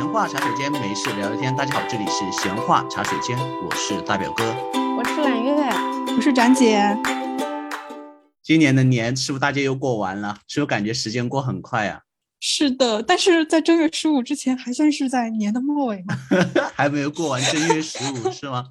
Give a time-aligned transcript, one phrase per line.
[0.00, 1.54] 闲话茶水间，没事聊聊天。
[1.54, 4.44] 大家好，这里是闲话茶水间，我是大表哥，
[4.96, 5.52] 我是揽月，
[6.16, 6.82] 我是展姐。
[8.42, 10.38] 今年的年是不是大家又过完了？
[10.48, 12.00] 是不是感觉时间过很快啊？
[12.40, 16.16] 是的，但是在正月十五之前，还算是在年的末尾吗？
[16.74, 18.64] 还没有过完正月十五是吗？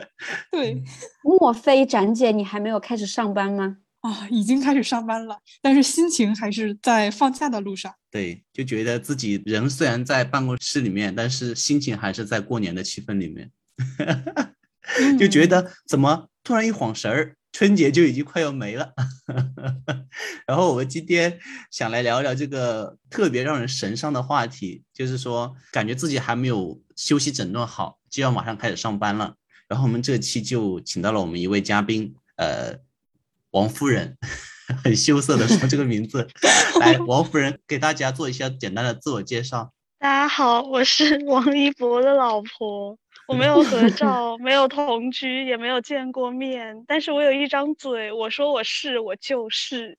[0.50, 0.82] 对。
[1.22, 3.76] 莫非展姐你还没有开始上班吗？
[4.00, 7.94] 啊，已经开始上班了，但是心情还是在放假的路上。
[8.10, 13.50] 对，就觉得自己人虽然在办公室里面，但是心情还是在过年的气氛里面。
[15.18, 17.36] 就觉得怎么突然一晃神儿。
[17.52, 18.92] 春节就已经快要没了，
[20.46, 21.36] 然后我们今天
[21.68, 29.34] 想来聊聊这个特别让人神伤的话题，就是说感觉自己还没有休息整顿好，就要马上开始上班了。
[29.66, 32.72] 然后我们这期就请到了我们一位嘉宾，呃，
[33.52, 34.16] 王夫人，
[34.84, 36.28] 很羞涩的说这个名字，
[36.80, 39.72] 来，王夫人给大家做一下简单的自我介绍。
[39.98, 42.96] 大家好，我是 王一博的老婆。
[43.26, 49.96] 我没有合照，没有同居，也没有见过面，但是我有一张嘴，我说我是，我就是。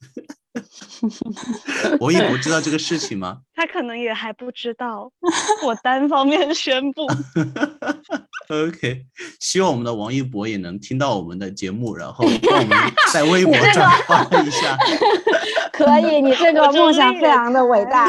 [2.00, 3.40] 我也不知道这个事情吗？
[3.56, 5.12] 他可能也还不知道，
[5.66, 7.08] 我单方面宣布。
[8.52, 9.06] OK，
[9.40, 12.78] 希望我们的王一博也能听到我们的节目，然后帮我们
[13.14, 14.78] 在微博转发一下。
[15.72, 18.08] 可以，你这个梦想非常的伟大。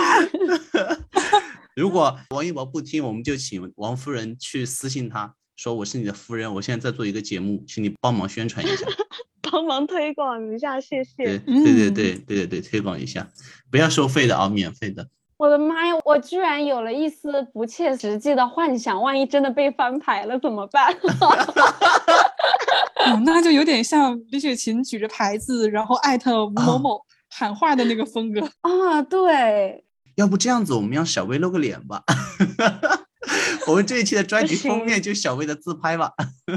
[1.77, 8.85] 如果王一博不听，我们就请王夫人去私信他说：“我是你的夫人，我现在在做一个节目，请你帮忙宣传一下，
[9.53, 13.29] 帮忙推广一下，谢谢。”对对对对对对推广一下，
[13.71, 15.07] 不要收费的啊，免费的。
[15.37, 20.93] 我的妈呀，我居然有了一丝不切实际的幻想，万一真的被翻牌了怎么办？
[23.27, 29.85] 那就有点像李雪琴举着牌子，然后艾特某某喊话的那个风格 啊，对。
[30.17, 32.03] 要不这样子，我们让小薇露个脸吧。
[33.69, 36.13] 我们这一期的专辑封面就小薇的自拍吧。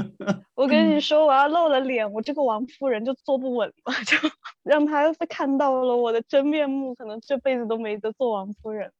[0.56, 4.16] 我跟你说，我要露了脸，我这个王夫人就坐不稳了， 就
[4.64, 8.90] 让他看到了我的真面目，可能这辈子都没得做王夫人。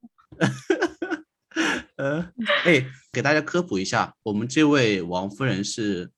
[1.97, 2.29] 呃，
[2.65, 6.11] 哎，给大家科普一下，我们这位王夫人是，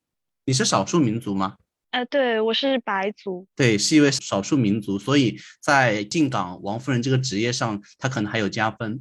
[0.45, 1.55] 你是少数民族吗？
[1.91, 8.99] 呃，对，我是白族，对，是一位少数民族，所以在进港王夫人这个职业上，她可能还有加分。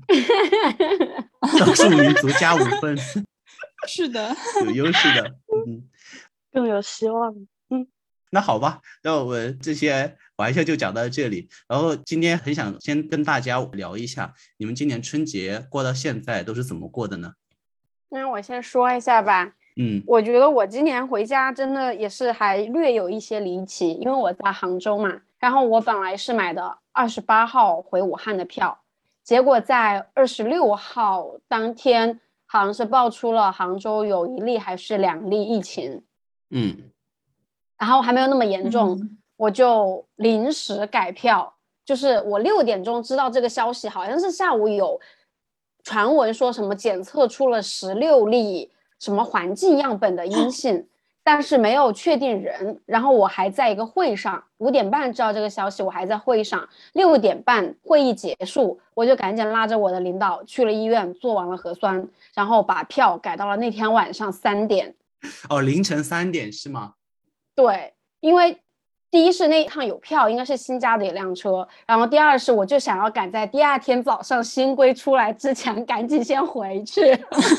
[1.58, 2.96] 少数民族加五分，
[3.86, 4.34] 是的，
[4.64, 5.34] 有优势的，
[5.66, 5.88] 嗯，
[6.52, 7.34] 更有希望。
[7.70, 7.86] 嗯，
[8.30, 11.48] 那好吧，那我们这些玩笑就讲到这里。
[11.68, 17.34] 然后今天很想先跟大家聊一下，你们今年春节过到现在都是怎么过的呢？
[18.08, 19.52] 那我先说一下吧。
[19.76, 28.80] 嗯，我觉得我今年回家真的也是还略有一些离奇，因为我在杭州嘛，然后我本来是买的二十八号回武汉的票，
[29.28, 36.02] 结果在二十六号当天，好像是爆出了杭州有一例还是两例疫情，
[36.48, 36.74] 嗯，
[37.76, 44.98] 然后还没有那么严重，我就临时改票，就是我六点钟知道这个消息，好像是下午有
[45.82, 48.72] 传闻说什么检测出了十六例。
[48.98, 50.88] 什么环境样本的阴性，
[51.28, 52.80] 但是没有确定人。
[52.86, 56.66] 然后我还在一个会上，五点半知道这个消息，我还在会上。
[56.94, 64.94] 六点半会议结束，我就赶紧拉着我的领导去了医院，做完了核酸，然后把票改到了那天晚上三点。
[65.50, 66.94] 哦，凌晨三点是吗？
[67.54, 68.58] 对，因为。
[69.10, 71.66] 第一是那一趟有票，应该是新加的一辆车。
[71.86, 77.16] 然后第二是，我就想要赶在第二天早上新规出来之前赶紧先回去，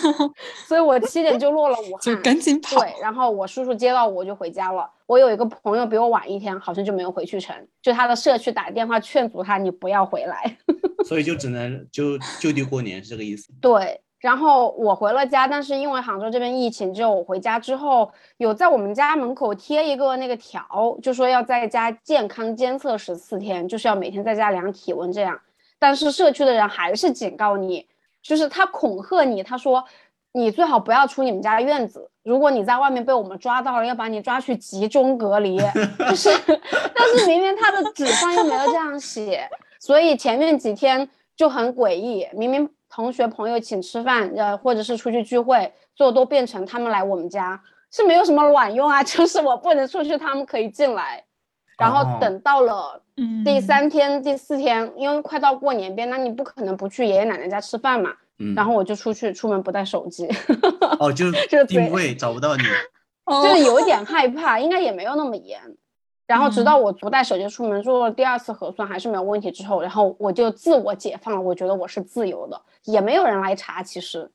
[0.68, 2.80] 所以我七点就落了武汉，就赶紧跑。
[2.80, 4.90] 对，然后我叔叔接到我就回家了。
[5.08, 10.58] 我有一个朋友比我晚一天，好像就没有回去成，就他的社区打电话劝阻他，你不要回来。
[11.06, 13.52] 所以就只能就就地过年是这个意思。
[13.60, 14.02] 对。
[14.20, 25.40] 然后我回了家，但是因为杭州这边疫情，就我回家之后有在我们家门口贴一个那个条，就说要在家健康监测十四天，就是要每天在家量体温这样。
[25.80, 27.88] 但是社区的人还是警告你，
[28.22, 29.82] 就是他恐吓你，他说
[30.34, 35.58] 你最好不要出你们家院子，如果你在外面被我们抓到了，要把你抓去集中隔离。
[35.98, 39.50] 就是，但是明明他的纸上又没有这样写，
[39.80, 42.70] 所以前面几天就很诡异，明明。
[42.90, 51.24] 同学朋友请吃饭，呃，或者是出去聚会，最后都变成他们来我们家，是没有什么卵用啊， 就是我不能出去，他们可以进来。
[51.78, 53.02] 然后等到了
[53.46, 58.12] 第三天、第四天，因为快到过年边，那你不可能不去爷爷奶奶家吃饭嘛。
[58.56, 60.28] 然后我就出去，出门不带手机。
[61.00, 62.64] 哦，就就 定位找不到你，
[63.44, 65.60] 就是有点害怕，应该也没有那么严。
[66.30, 73.82] 然后直到我不带手机出门做了第二次核酸还是没有问题之后，然后我就自我解放了，我觉得我是自由的，也没有人来查。
[73.82, 74.30] 其实，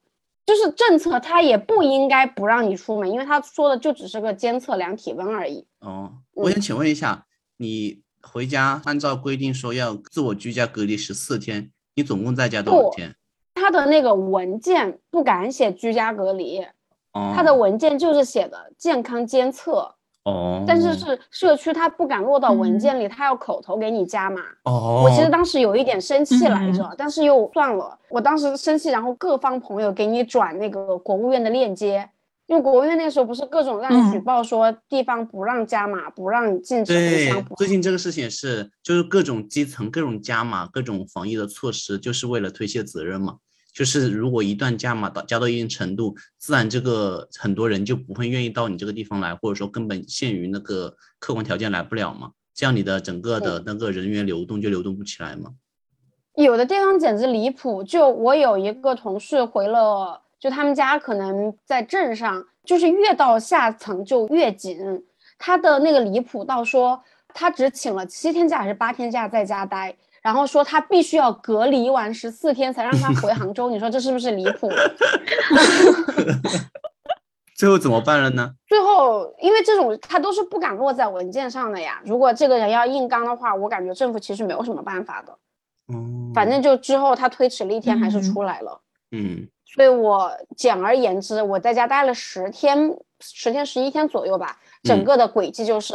[0.44, 5.64] 就是政策它也不应该不让你出门，因为他说的就只是个监测量体温而已。
[5.78, 7.26] 哦，我想请问一下，
[7.58, 13.14] 你回家按照规定说要自我居家隔离十四天，你总共在家多少天？
[13.54, 16.60] 他的那个文件不敢写居家隔离，
[17.12, 19.94] 哦，他的文件就是写的健康监测。
[20.24, 24.40] 哦，但是是社区他不敢落到文嗯件里，他要口头给你加码。
[24.64, 27.98] 哦，我其实当时有一点生气来着，嗯但是又算了。
[28.08, 32.08] 我当时生气，然后各方朋友给你转那个国务院的链接，
[32.46, 43.36] 因为国务院那时候不是各种让你举嗯报说地方不让加码，不让禁止回对最近这个事情也是，就是各种基层、各种加码、各种防疫的措施，就是为了推卸责任嘛。
[43.74, 52.30] 就是如果一段加码到加到一定程度，自然这个很多人就不会愿意到你这个地方来，或者说根本限于那个客观条件来不了嘛。
[52.54, 55.50] 这样你的整个的那个人员流动就流动不起来嘛。
[56.36, 57.82] 有的地方简直离谱。
[57.82, 65.04] 就我有一个同事回了，就他们家可能在镇上，就是越到下层就越紧。
[65.36, 73.70] 他的那个离谱到说，他只请了七天假还是八天假在家待，然后说他必须要隔离完十四天才让他回 杭州。
[73.70, 74.68] 你说这是不是离谱？
[77.54, 78.50] 最后怎么办了呢？
[78.66, 82.00] 最后，因为这种他都是不敢落在文件上的呀。
[82.04, 85.32] 如果这个人要硬刚的话，我感觉政府其实没有什么办法的。
[85.94, 88.80] 哦，反正就之后他推迟了一天，还是嗯出来了。
[89.12, 94.58] 嗯所以我简而言之，我在家待了十天，十天十一天左右吧。
[94.82, 95.94] 整嗯个的轨迹就是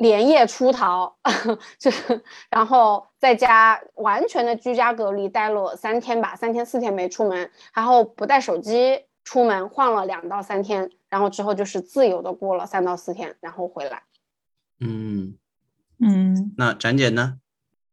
[0.00, 1.14] 连夜出逃，
[1.78, 14.02] 就是然后在家完全的居家隔离待了三天吧，三天四天没出门，然后不带手机出门，晃了两到三天，然后之后就是自由的过了三到四天，然后回来。
[14.80, 15.36] 嗯，
[15.98, 17.36] 嗯那展姐呢？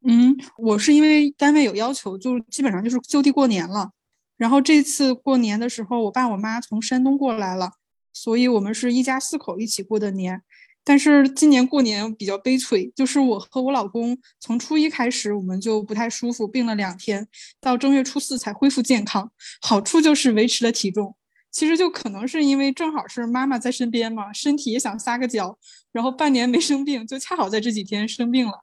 [0.03, 3.91] 嗯，我是因为单位有要求，就基本上就是就地过年了。
[4.37, 7.73] 然后这次过年的时候，我爸我妈从山东过来了，
[8.13, 10.41] 所以我们是一家四口一起过的年。
[10.87, 17.27] 但是今年过年比较悲催，就是我和我老公从初一开始我们就不太舒服，病了两天，
[17.59, 19.29] 到正月初四才恢复健康。
[19.61, 21.13] 好处就是维持了体重。
[21.51, 25.57] 其实就可能是因为正好是妈妈在身边嘛，身体也想撒个娇，
[25.91, 28.53] 然后半年没生病，就恰好在这几天生病了。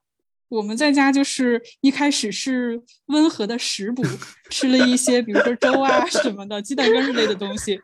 [0.49, 4.03] 我们在家就是一开始是温和的食补，
[4.49, 7.79] 吃了一些比如说粥啊什么的鸡蛋羹之类的东西，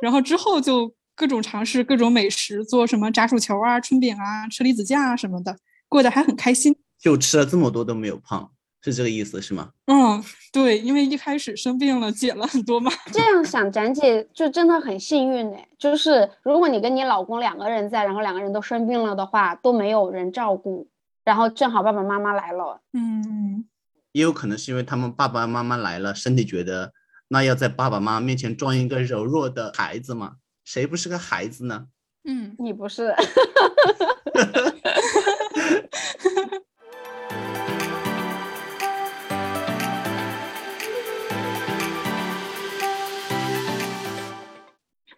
[0.00, 5.56] 然后之后就各种尝试各种美食，做什么炸薯球啊、春饼啊、车厘子酱啊什么的，
[5.88, 6.76] 过得还很开心。
[6.98, 8.50] 就吃了这么多都没有胖，
[8.82, 9.70] 是这个意思是吗？
[9.86, 10.22] 嗯，
[10.52, 12.90] 对，因为一开始生病了，减了很多嘛。
[13.12, 20.88] 这样想，展姐就真的很幸运哎，就是如果你跟你老公两个人在，然后两个人都生病了的话，都没有人照顾，
[21.24, 23.64] 然后正好爸爸妈妈来了，嗯，
[24.12, 26.92] 也有可能是因为他们爸爸妈妈来了，身体觉得
[27.28, 30.32] 那要在爸爸妈妈面前装一个柔弱的孩子嘛，
[30.72, 31.88] 谁不是个孩子呢？
[32.22, 33.12] 嗯，你不是？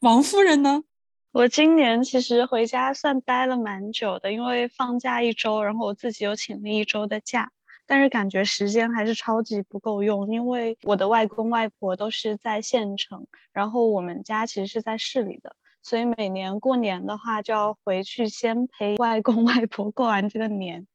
[0.01, 0.85] 王夫人呢？
[1.33, 7.53] 我今年其实回家算待了蛮久的，因为放假一周，然后我自己又请了一周的假，
[7.93, 20.87] 但是感觉时间还是超级不够用，因为我的外公外婆都是在县城，然后我们家其实是在市里的，所以每年过年的话就要回去先陪外公外婆过完这个年。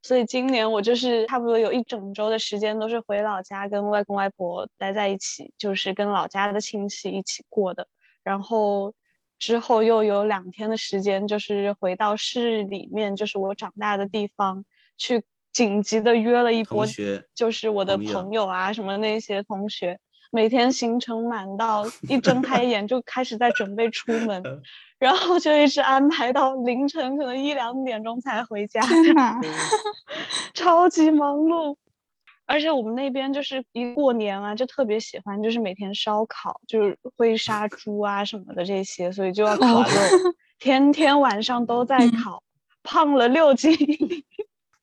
[0.00, 7.88] 所以今年我就是差不多有一整周的时间都是回老家跟外公外婆待在一起，就是跟老家的亲戚一起过的。
[8.22, 8.94] 然后
[9.40, 14.64] 之后又有两天的时间，就是回到市里面，就是我长大的地方，
[14.96, 15.24] 去
[15.54, 16.84] 紧急的约了一波
[17.34, 19.98] 就是我的朋友啊，什么那些同学，
[20.32, 24.42] 每天行程满到一睁开眼就开始在准备出门，
[24.98, 28.82] 然后就一直安排到凌晨，可能一两点钟才回家，
[30.52, 31.76] 超级忙碌。
[32.46, 42.12] 而且我们那边就是一过年啊，就特别喜欢，就是每天烧烤，就是会杀猪啊什么的这些，所以就要烤哦肉， 天天晚上都在嗯。
[42.22, 42.42] 烤，
[42.82, 43.72] 胖了六斤。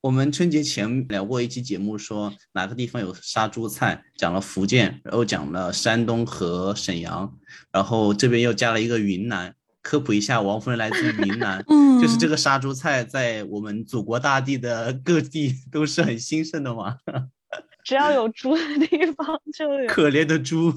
[0.02, 7.32] 我们春节前聊过一期节目，说哪个地方有杀猪菜，讲了福建，然后讲了山东和沈阳，
[7.70, 9.54] 然后这边又加了一个云南。
[9.80, 16.96] 科普一下，王夫人来自于云南，嗯，就是这个杀猪菜在我们祖国大地的各地都是很兴盛的嘛。
[17.82, 19.86] 只要有猪的地方就有。
[19.90, 20.72] 可怜的猪。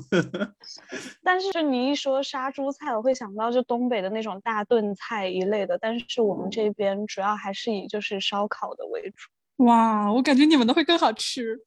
[1.24, 5.77] 但是就你一说杀猪菜，我会想到就东北的那种大炖菜一类的。
[5.77, 9.29] 但是我们这边主要还是以就是烧烤的为主。
[9.65, 11.59] 哇，我感觉你们的会更好吃。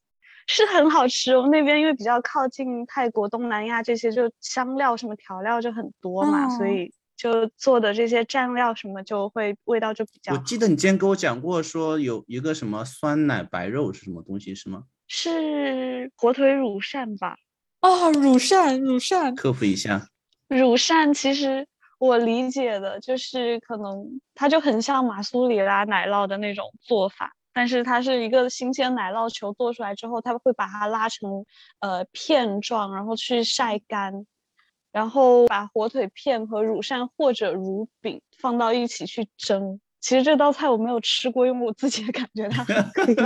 [0.47, 1.37] 是很好吃。
[1.37, 10.33] 我们那边因为比较靠近泰国、东南亚这些，就香料什么调料就很多嘛，所以就做的这些蘸料什么就会味道就比较。
[10.33, 14.85] 我记得你之前跟我讲过，说有一个什么酸奶白肉是什么东西是吗？
[15.09, 17.37] 是火腿乳扇吧？
[17.81, 20.07] 哦，乳扇，乳扇，科普一下。
[20.49, 21.67] 乳扇其实
[21.99, 27.33] 我理解的就是可能它就很像马苏里拉奶酪的那种做法。
[27.53, 31.45] 但是它是一个新鲜奶酪球做出来之后，它会把它拉成
[31.81, 34.27] 呃片状，然后去晒干，
[34.93, 39.81] 然后把火腿片和乳扇或者乳饼放到一起去蒸。
[40.00, 43.17] 其实这道菜我没有吃过，因为我自己也感觉它很 可以。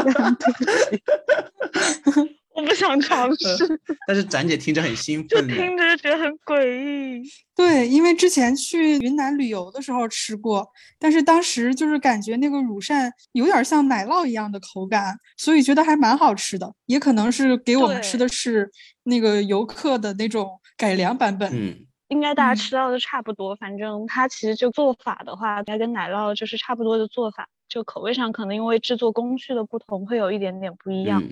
[2.55, 7.23] 我不想尝试，但是展姐听着很兴奋，就听着就觉得很诡异。
[7.57, 16.71] 对，因为之前去云南旅游的时候吃过，但是当时就是感觉那个乳扇有点像奶酪一样的口感，所以觉得还蛮好吃的。
[16.85, 18.71] 也可能是给我们吃的是
[19.05, 21.51] 那个游客的那种改良版本。
[21.55, 23.57] 嗯，应该大家吃到的差不多。
[23.57, 31.23] 反正它其实就做法的话，它跟奶酪就是差不多的做法，就口味上可能因为制作工序的不同，会有一点点不一样。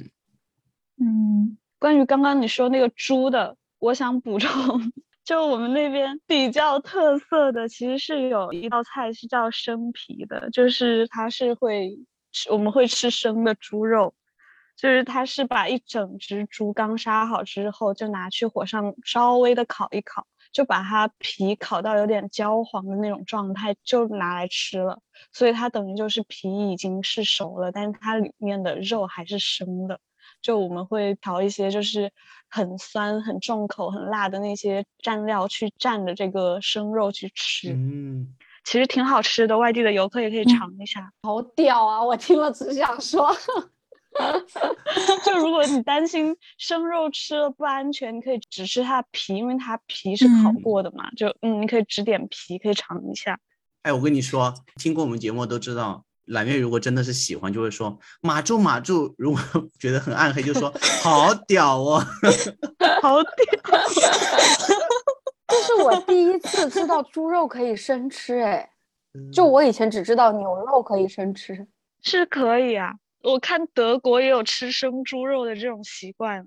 [0.97, 11.99] 嗯，关于刚刚你说那个猪的，我想补充，就我们那边比较特色的，其实是有一道菜是叫生皮的，就是它是会
[12.33, 14.15] 吃，我们会吃生的猪肉，
[14.77, 25.01] 就是它是把一整只猪刚杀好之后，就拿去火上稍微的烤一烤，就把它皮烤到有点焦黄的那种状态，就拿来吃了。
[25.33, 30.01] 所以它等于就是皮已经是熟了，但是它里面的肉还是生的。
[30.43, 32.11] 就我们会调一些就是
[32.49, 39.59] 很酸、很重口、很辣的那些蘸料去蘸着这个生肉去吃，嗯，其实挺好吃的。
[39.59, 42.03] 外地的游客也可以尝一下，好屌啊！
[42.03, 43.31] 我听了只想说，
[45.25, 51.11] 就如果你担心生肉吃了不安全，你可以只吃它皮，因为它皮是烤过的嘛。
[51.13, 53.39] 就嗯，你可以只点皮，可以尝一下。
[53.83, 56.05] 哎，我跟你说，听过我们节目都知道。
[56.27, 59.41] 揽月如果真的是喜欢，就会说马住马住；如果
[59.81, 60.73] 觉得很暗黑，就说
[61.03, 61.99] 好屌哦，
[63.03, 63.33] 好屌！
[65.49, 68.71] 这是我第一次知道猪肉可以生吃，哎，
[69.33, 71.67] 就我以前只知道牛肉可以生吃，
[72.01, 72.95] 是可以啊。
[73.23, 76.45] 我看德国也有吃生猪肉的这种习惯，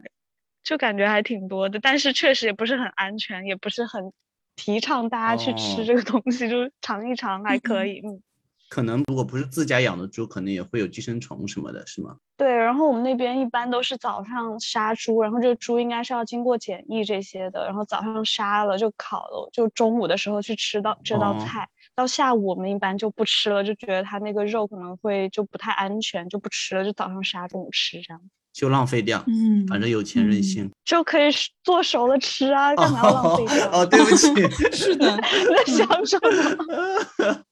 [0.63, 4.11] 就感觉还挺多的，但是确实也不是很安全，也不是很
[4.55, 8.21] 提倡大家去吃这个东西，就是尝一尝还可以，嗯。
[8.69, 12.17] 可能如果不是自家养的猪，可能也会有寄生虫什么的，是吗？
[12.35, 28.21] 对，然后我们那边一般都是早上杀猪，然后这个猪应该是要经过检疫这些的，然后早上杀了就烤了，就中午的时候去吃到这道菜，到下午我们一般就不吃了，就觉得它那个肉可能会就不太安全，就不吃了，就早上杀，中午吃这样，
[28.51, 29.23] 就浪费掉。
[29.27, 31.29] 嗯，反正有钱任性， 就可以
[31.63, 33.69] 做熟了吃啊，干嘛要浪费掉？
[33.73, 34.27] 哦，对不起，
[34.75, 37.43] 是的，在想什么？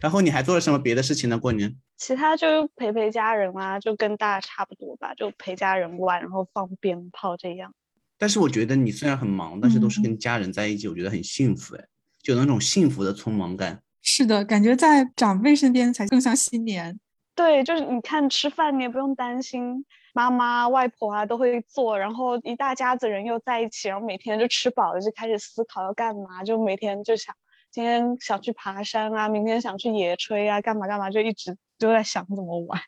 [0.00, 1.38] 然后你还做了什么别的事情呢？
[1.38, 7.72] 过年，其他就陪陪家人啊，就跟大家差不多吧，就陪家人玩，然后放鞭炮这样。
[8.18, 11.84] 但是我觉得你虽然很忙，但是都是跟家人在一起，我觉得很幸福哎，
[12.24, 13.80] 就有那种幸福的匆忙感。
[14.02, 16.98] 是的，感觉在长辈身边才更像新年。
[17.34, 27.34] 对，就是你看吃饭，你也不用担心妈妈、外婆啊都会做，然后一大家子人又在一起，然后每天就吃饱了就开始思考要干嘛，就每天就想。
[27.70, 32.80] 今天想去爬山啊，明天想去野炊啊，干嘛干嘛，就一直都在想怎么玩。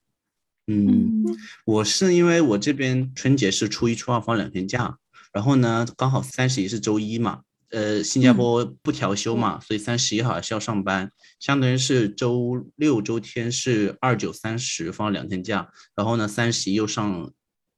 [0.68, 1.24] 嗯，
[1.64, 4.98] 我是因为我这边春节是初一、初二放两天假，
[5.32, 17.32] 然后呢，刚好三十一是周一嘛，呃，新加坡不调休嘛，所以三十一号还是要上班，相当于是周六、周天是二九三十放两天假，然后呢，三十一又上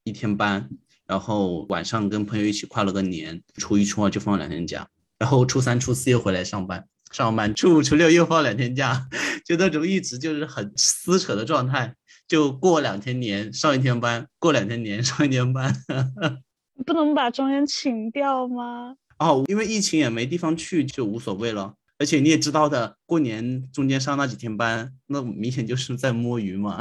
[0.05, 0.69] 一天班，
[1.07, 6.87] 然后晚上跟朋友一起跨了个年，初一、初二就放两天假，然后初三、初四又回来上班。
[7.11, 9.09] 上班，初五、初六又放两天假，
[9.43, 11.95] 就那种一直就是很撕扯的状态，
[12.27, 15.75] 就过两天年上一天班，过两天年上一天班，
[16.85, 18.95] 不能把中间请掉吗？
[19.19, 21.75] 哦，因为疫情也没地方去，就无所谓了。
[21.99, 26.79] 而且你也知道的，过年中间上那几天班，那明显就是在摸鱼嘛，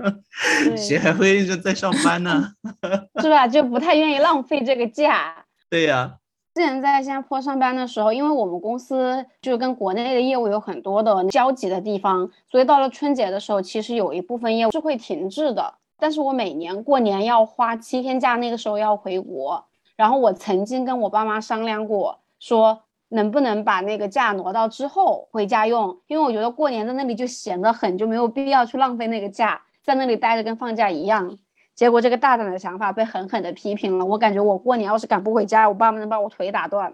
[0.76, 2.52] 谁还会认真在上班呢？
[3.20, 3.46] 是吧？
[3.46, 5.44] 就不太愿意浪费这个假。
[5.68, 6.16] 对呀。
[6.52, 15.74] 之前在新加坡上班的时候，因为我们公司就跟国内的业务有很多的交集的地方，所以到了春节的时候，其实有一部分业务是会停滞的。
[15.96, 19.64] 但是我每年过年要花七天假，那个时候要回国，
[20.00, 31.36] 然后我曾经跟我爸妈商量过，说能不能把那个假挪到之后回家用，因为我觉得过年在那里就闲得很，就没有必要去浪费那个假，在那里待着跟放假一样。
[31.74, 36.90] 结果这个大胆的想法被狠狠的批评了，我感觉我过年要是赶不回家，我爸妈能把我腿打断。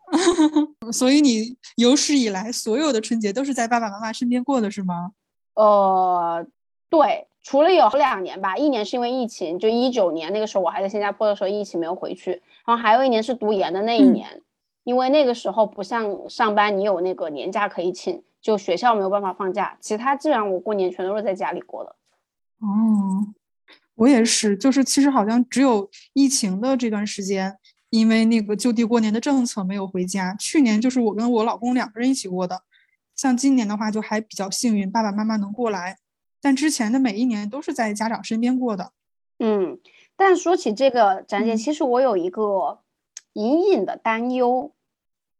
[0.90, 5.10] 所以你有史以来所有的春节都是在爸爸妈妈身边过的是吗？
[5.52, 6.46] 呃，
[6.88, 12.32] 对，除了有两年吧，一年是因为疫情，就一九年那个时候我还在新加坡的时候，疫情没有回去，
[12.66, 14.42] 然后还有一年是读研的那一年，
[14.84, 21.96] 因为那个时候不像上班，你有那个年假可以请，就学校没有办法放假，其他基本上我过年全都是在家里过的。
[22.58, 23.32] 哦，
[23.94, 27.56] 我也是，就是其实好像只有疫情的这段时间。
[27.88, 32.60] 因为那个就地过年的政策没有回家，去年就是我跟我老公两个人一起过的，
[33.16, 35.96] 像今年的话就还比较幸运，爸爸妈妈能过来，
[36.40, 38.92] 但之前的每一年都是在家长身边过的。
[39.38, 39.78] 嗯，
[40.16, 42.80] 但说起这个展姐，其实我有一个
[43.34, 44.72] 隐隐的担忧，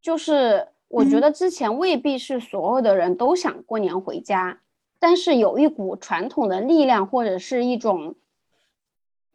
[0.00, 4.61] 就是我觉得之前未必是所有的人都想过年回家，
[4.99, 8.17] 但是有一股传统的力量或者是一种。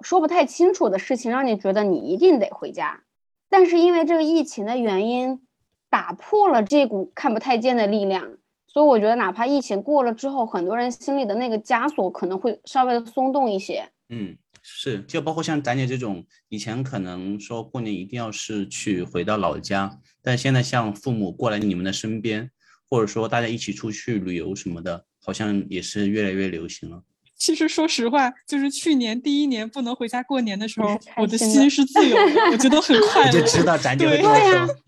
[0.01, 3.03] 说不太清楚的事情，让你觉得你一定得回家，
[3.48, 5.48] 但是因为这个疫情的原因，
[5.89, 8.38] 打破了这股看不太见的力量，
[8.73, 13.87] 所以我觉得哪怕疫情过了之后，很多人心里的那个枷锁可能会稍微的松动一些。
[14.09, 22.49] 嗯，是，就包括像咱姐这种，以前可能说过年一定要是去回到老家，但现在像父母过来你们的身边，
[22.89, 27.03] 或者说大家一起出去旅游什么的，好像也是越来越流行了。
[27.43, 33.31] 其实说实话，就是去年第一年不能回家过年的时候，我的心是自由的，我觉得很 快乐。
[33.33, 34.65] 就知道展姐会对呀，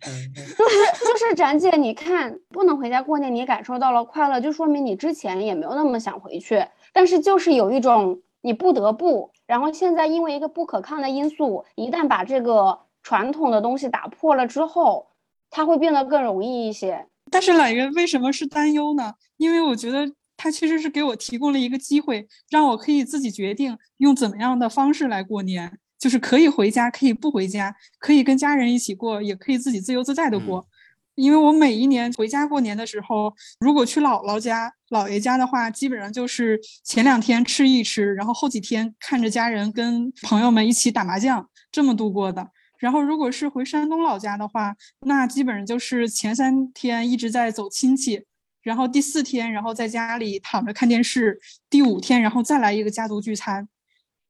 [0.58, 15.08] 就是就是展姐，你看不能回家过年，你感受到了快乐，就说明你之前也没有那么想回去，但是就是有一种你不得不，然后现在因为一个不可抗的因素，一旦把这个传统的东西打破了之后，
[15.50, 17.06] 它会变得更容易一些。
[17.30, 19.16] 但是懒人为什么是担忧呢？
[19.36, 20.10] 因为我觉得。
[20.38, 30.68] 他其实是给我提供了一个机会，让我可以自己决定用怎么样的方式来过年，就是可以回家，可以不回家，可以跟家人一起过，也可以自己自由自在的过。
[31.16, 42.46] 因为我每一年回家过年的时候，如果去姥姥家、姥爷家的话，基本上就是前两天吃一吃，然后后几天看着家人跟朋友们一起打麻将，这么度过的。
[42.78, 48.26] 然后如果是回山东老家的话，那基本上就是前三天一直在走亲戚。
[48.66, 51.40] 然后第四天，然后在家里躺着看电视。
[51.70, 53.68] 第五天，然后再来一个家族聚餐。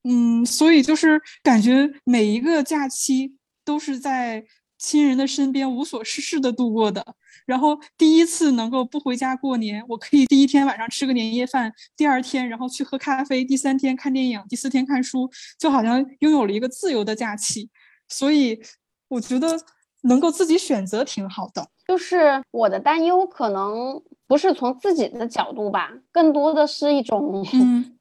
[0.03, 4.43] 嗯，所以就是感觉每一个假期都是在
[4.77, 7.15] 亲人的身边无所事事的度过的。
[7.45, 17.69] 然后第一次能够不回家过年，我可以第一天晚上吃个年夜饭，第二天然后去喝咖啡，第三天看电影，第四天看书，就好像拥有了一个自由的假期。
[18.09, 18.61] 所以
[19.07, 19.57] 我觉得
[20.01, 21.69] 能够自己选择挺好的。
[21.87, 24.03] 就是我的担忧可能。
[24.27, 27.45] 不是从自己的角度吧，更多的是一种，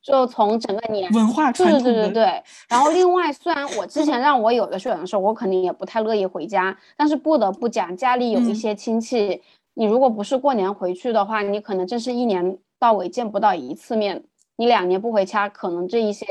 [0.02, 1.82] 就从整个年文化传统。
[1.82, 2.42] 对对对对。
[2.68, 9.42] 然后另外，虽然我之前让我有的选的时候，我肯定也不太乐意回家，但是不得不讲，家里有一些亲戚，
[9.74, 14.24] 你如果不是过年回去的话，你可能真是一年到尾见不到一次面。
[14.56, 16.26] 你两年不回家，可能这一些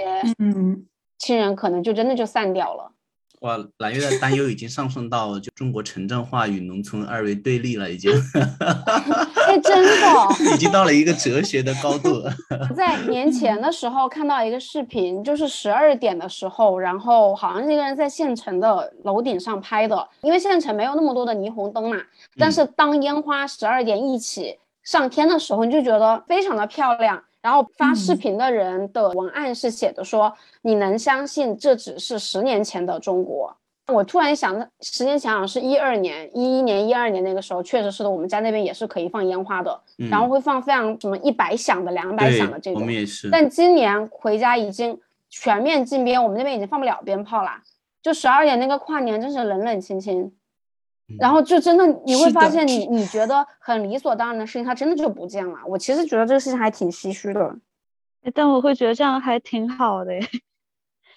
[1.20, 2.92] 亲人可能就真的就散掉了。
[3.42, 8.10] 哇，蓝月的担忧已经上升到就中国城镇化与农村二维对立了，已经。
[9.54, 12.24] 哎，真的， 已经到了一个哲学的高度。
[12.76, 21.98] 在年前的时候看到一个视频，就是十二点的时候，然后好像是一个人在县城的楼顶上拍的，因为县城没有那么多的霓虹灯嘛。
[22.38, 27.22] 但是当烟花十二点一起上天的时候，你就觉得非常的漂亮。
[27.44, 33.54] 然后发视频的人的文案是写的说：“你能相信这只是十年前的中国？”
[33.88, 42.82] 我突然想，时间想想是一二年、一一年、一二年那个时候，确实是的，我们家那边也是可以放烟花的，然后会放非常什么一百响的、两百响的这种。
[42.82, 43.30] 我们也是。
[43.30, 44.98] 但今年回家已经
[45.30, 47.62] 全面禁鞭，我们那边已经放不了鞭炮啦。
[48.02, 50.32] 就十二点那个跨年，真是冷冷清清。
[51.20, 55.58] 然后就真的你会发现，你你觉得很理所当然的事情，它真的就不见了。
[55.68, 57.54] 我其实觉得这个事情还挺唏嘘的，
[58.34, 60.14] 但我会觉得这样还挺好的，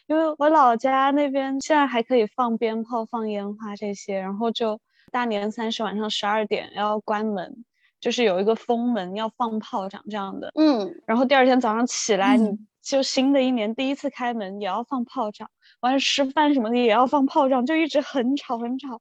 [0.06, 4.78] 因为我老家那边现在还可以放鞭炮、放烟花这些，然后就
[5.10, 7.64] 大年三十晚上十二点要关门，
[8.00, 10.52] 就是有一个封门要放炮仗这样的。
[10.54, 19.00] 嗯，然后第二天早上起来，你就新的一年第一次开门也要放炮仗，完了吃饭什么的也要放炮仗，就一直很吵很吵。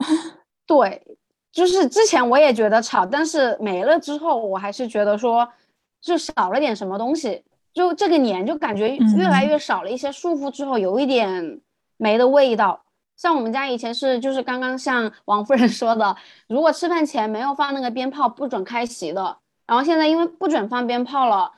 [0.66, 1.00] 对，
[1.52, 5.48] 就是之前我也觉得吵，但是没了之后，我还是觉得说，
[6.00, 7.44] 就少了点什么东西。
[7.72, 11.60] 就这个年就感觉越来越少了一些束缚之后，有一点
[11.96, 12.82] 没的味道。
[13.16, 16.16] 像我们家以前是，就是刚刚像王夫人 说的，
[16.48, 19.36] 如果吃饭前没有放那个鞭炮，不准开席的。
[19.66, 21.52] 然后现在因为不准放鞭炮了，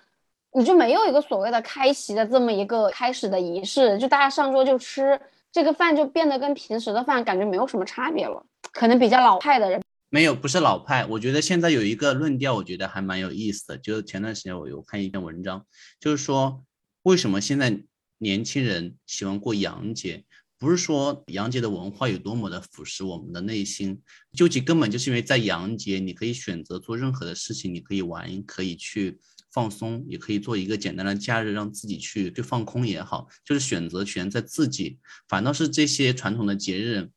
[0.53, 5.19] 你就没有一个所谓的开席的这么一个开始的仪式，就大家上桌就吃
[5.51, 8.45] 这个饭，就变得跟平时的饭感觉没有什么差别了。
[8.73, 9.81] 可能比较老派的人
[10.13, 11.07] 没有，不是老派。
[11.07, 13.79] 我觉得现在有一个论调，我觉得还蛮有意思的。
[13.79, 15.65] 就是前段时间我有看一篇文章，
[15.99, 16.63] 就是说
[17.05, 17.83] 为什么现在
[18.19, 20.27] 年轻人喜欢过洋节。
[20.59, 24.03] 不是说洋节的文化有多么的腐蚀我们的内心，
[24.35, 29.19] 究其根本就是因为在洋节，你可以选择做任何的事情，你可以玩，可以去
[29.51, 34.99] 放松，也可以做一个简单的假日，让自己去去放空也好，就是选择权在自己。
[35.27, 37.11] 反倒是这些传统的节日，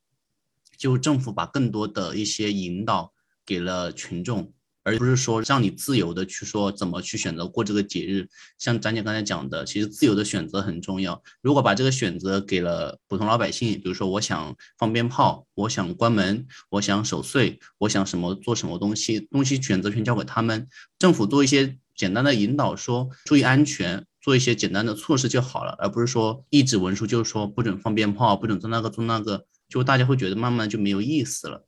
[0.77, 3.13] 就政府把更多的一些引导
[3.45, 4.51] 给了群众。
[4.87, 11.23] 而不是说让你自由的去说怎么去选择过这个节日，像张姐刚才讲的，其实自由的选择很重要。
[11.41, 20.67] 如果把这个选择给了普通老百姓，比如说我想放鞭炮，我想关门，我想守岁，我想什么做什么东西，东西选择权交给他们，
[20.99, 31.63] 政府做一些简单的引导，说注意安全，做一些简单的措施就好了，而不是说一纸文书就是说不准放鞭炮，不准做那个做那个，就大家会觉得慢慢就没有意思了。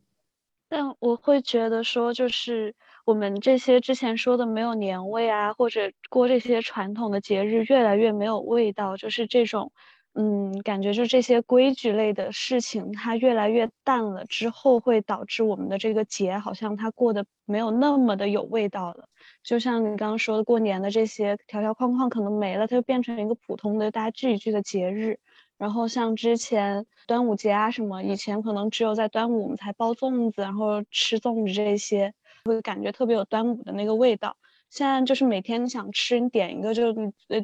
[0.68, 2.74] 但我会觉得说就是。
[3.08, 9.72] 我们这些之前说的没有年味啊，或者过这些传统的节日越来越没有味道，就是这种，
[10.14, 19.08] 嗯，感觉就这些规矩类的事情它越来越淡了之后，会导致我们的这个节好像它过得没有那么的有味道了。
[19.42, 25.18] 就像你刚刚说的，过年的这些条条框框可能没了，它就变成一个普通的大家聚一聚的节日。
[25.58, 32.14] 然后像之前端午节啊什么，以前可能只有在端午我们才包粽子，然后吃粽子这些。
[32.46, 34.38] 会感觉特别有端午的那个味道。
[34.70, 36.94] 现在就是每天你想吃，你点一个就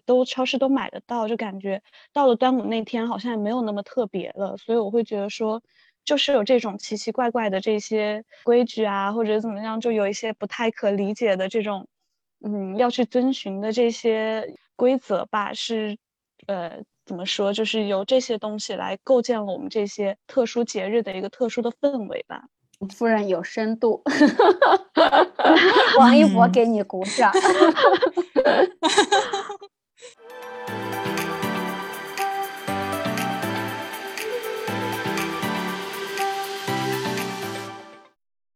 [0.06, 1.82] 都超市都买得到，就感觉
[2.14, 4.56] 到了端午那天好像也没有那么特别了。
[4.56, 5.62] 所以我会觉得说，
[6.06, 11.86] 就是有这种奇奇怪怪的这些规矩啊，或者怎么样，就有一些不太可理解的这种，
[12.40, 15.98] 嗯，要去遵循的这些规则吧，是
[16.48, 22.44] 呃怎么说，就是由这些东西来构建了我们这些特殊节日的一个特殊的氛围吧。
[22.98, 24.02] 夫人有深度，
[25.98, 27.32] 王一博给你鼓掌。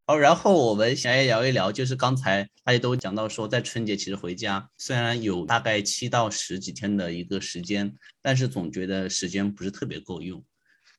[0.09, 10.41] 好，然后我们想要聊一聊，就是刚才大家都讲到说，在春节其实回家虽然有大概七到十几天的一个时间，但是总觉得时间不是特别够用。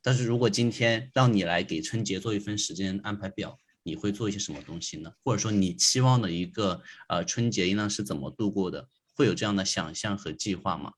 [0.03, 5.11] 但是如果今天让你来给春节做一份时间安排表，你会做一些什么东西呢？
[5.25, 8.87] 或者说你期望的一个呃春节应当是怎么度过的？
[9.15, 10.93] 会有这样的想象和计划吗？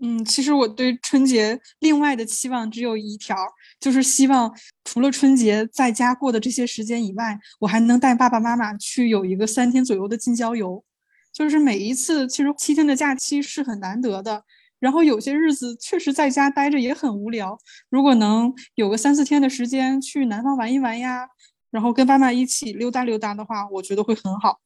[0.00, 3.36] 嗯，其实我对春节另外的期望只有一条，
[3.80, 4.52] 就是希望
[4.84, 10.84] 除了春节在家过的这些时间以外，我还能带爸爸妈妈去有一个三天左右的近郊游。
[11.32, 14.44] 就是每一次，其实七天的假期是很难得的。
[14.78, 17.56] 然后有些日子确实在家待着也很无聊，
[17.88, 21.26] 如果能有个三四天的时间去南方玩一玩呀，
[21.70, 24.60] 然后跟爸妈一起溜达溜达的话，我觉得会很好。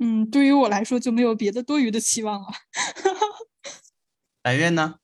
[0.00, 2.48] 嗯，对于我来说就没有别的多余的期望了。
[4.48, 4.94] 白月呢？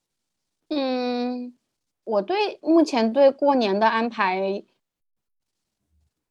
[0.71, 1.55] 嗯，
[2.05, 4.65] 我对目前对过年的安排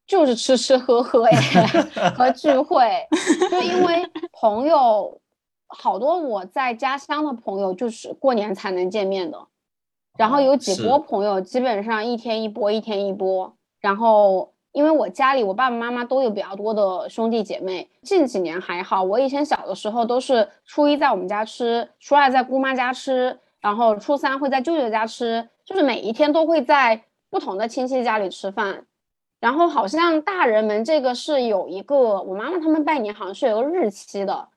[0.08, 1.32] 就是吃吃喝喝哎
[2.17, 3.08] 和聚会，
[3.52, 5.21] 就因为朋友。
[5.67, 9.47] 好多我在家乡的朋友就是过年才能见面的，
[10.17, 13.56] 然后有几波朋友基本上一天一波，一天一波。
[13.80, 19.02] 然后因为我家里我爸爸妈妈都有比较多的兄弟姐妹，近几年还好。
[19.02, 28.86] 我以前小的时候都是初一在我们家吃，初二在姑妈家吃，然后初三会在舅舅家吃，就是每一天都会在不同的亲戚家里吃饭。
[29.40, 34.50] 然后好像大人们这个是有一个，我妈妈他们拜年好像是有个日期的。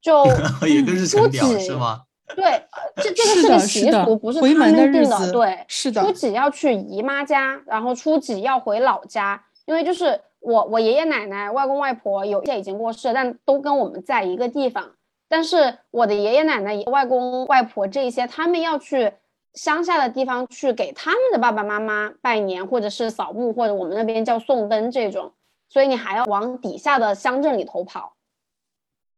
[0.00, 0.24] 就
[1.08, 2.05] 初几是吗？
[2.34, 2.60] 对，
[2.96, 5.32] 这这个是个习俗，不是他们定的。
[5.32, 6.02] 对，是的。
[6.02, 14.92] 初几要去姨妈家，然后初几要回老家，因为就是我我爷爷奶奶、外公外婆有些已经过世，但都跟我们在一个地方。
[15.28, 19.12] 但是我的爷爷奶奶、外公外婆这一些，他们要去
[19.54, 25.32] 乡下的地方去给他们的爸爸妈妈拜年，或者是扫墓，或者我们那边叫送灯这种，
[25.68, 28.14] 所以你还要往底下的乡镇里头跑。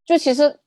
[0.05, 0.59] 就其实。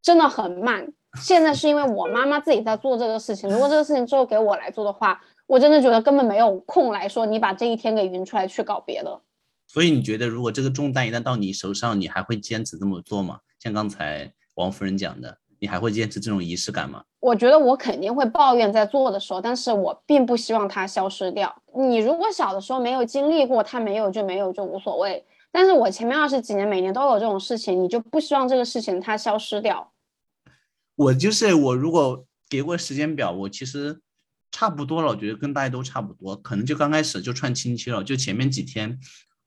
[0.00, 0.92] 真的很慢。
[1.20, 3.48] 现在是因为我妈妈自己在做这个事情。
[3.50, 9.20] 如果这个事情之后给我来做的话，我真的觉得根本没有空来说你把这一天给匀出来去搞别的。
[9.66, 13.38] 所以你觉得，如果这个重担一旦到你手上，你还会坚持这么做吗？
[13.58, 17.02] 像刚才王夫人讲的，你还会坚持这种仪式感吗？
[17.20, 21.54] 我觉得我肯定会抱怨在做的时候，但是我并不希望它消失掉。
[21.74, 25.24] 你如果小的时候没有经历过，它没有就没有就无所谓。
[25.50, 29.90] 但是我前面二十几年每年都有这种事情，你就不希望这个事情它消失掉。
[30.98, 34.00] 我就是我，如果给过时间表，我其实
[34.50, 35.12] 差不多了。
[35.12, 38.02] 我觉得跟大家都差不多，可能就刚开始就串亲戚了。
[38.02, 38.98] 就前面几天，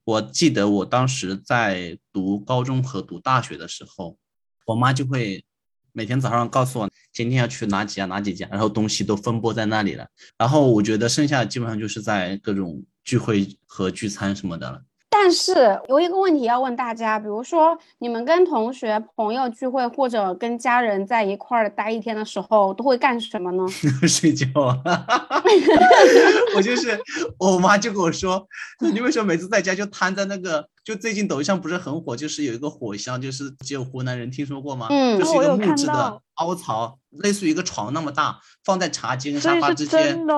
[0.04, 4.16] 我记得我当时在读高中和读大学的时候，
[4.64, 5.44] 我妈就会
[5.92, 10.08] 每天早上告诉我今天要去哪几家哪几家，然后东西都分布在那里了。
[10.38, 14.82] 然后我觉得剩下基本上就是在各种聚会和聚餐什么的了。
[15.24, 23.64] 但是有一个问题要问大家，比如说你们跟同学、朋友聚会，或者跟家人在一块儿待一天的时候，都会干什么呢？
[24.08, 24.48] 睡觉。
[26.56, 26.98] 我就是，
[27.38, 28.44] 我妈就跟我说，
[28.80, 30.68] 你为什么每次在家就瘫在那个？
[30.84, 34.88] 就最近抖音上不是很火，就是有一个火箱，就是只有湖南人听说过吗？
[34.90, 40.02] 嗯，就是一个木质的凹槽，类似于一个床那么大，放在茶几跟沙发之间。
[40.02, 40.34] 真的。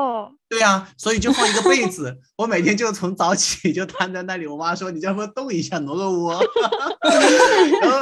[0.49, 4.47] 对呀，所以就放一个被子， 我每天就从早起就瘫在那里。
[4.47, 6.35] 我妈说：“你要不要动一下，挪个窝？”
[7.81, 7.99] 然后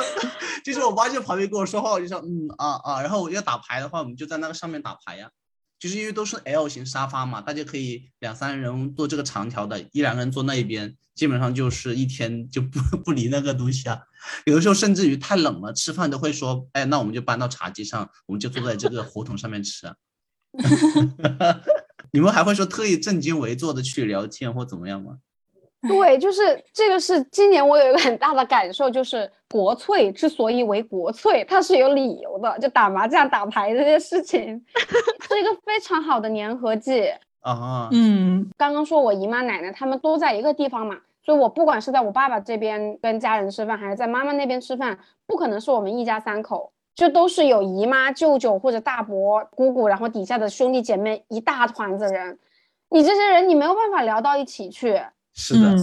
[0.64, 5.30] 就是我妈就旁边跟我说话，我就说：“嗯啊啊。”然后我要打牌的话，我们就在那个上面打牌呀。
[5.82, 14.00] 就是因为都是 L 型沙发嘛，大家可以两三人坐这个长条的，一两个人坐那一边，基本上就是一天就不 不离那个东西啊。
[14.44, 19.92] 有的时候甚至于太冷了，吃饭都会说，哎，那我们就搬到茶几上，我们就坐在这个火桶上面吃。
[22.12, 25.18] 你们还会说特意正襟危坐的去聊天或怎么样吗？
[25.88, 26.40] 对，就是
[26.72, 32.58] 这个是今年我有一个很大的感受，就是国粹之所以为国粹，它是有理由的。
[32.58, 34.40] 就打麻将、打牌这些事情，
[35.28, 37.90] 是一个非常好的粘合剂啊。
[37.92, 52.38] 嗯，刚刚说我姨妈奶奶他们都在一个地方嘛，所以我不管是在我爸爸这边跟家人吃饭，还是在妈妈那边吃饭，不可能是我们一家三口，就都是有姨妈、舅舅或者大伯、姑姑，然后底下的兄弟姐妹一大团子人，
[52.88, 55.02] 你这些人你没有办法聊到一起去。
[55.34, 55.76] 是的，